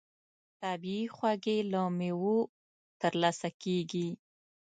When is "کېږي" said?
3.63-4.07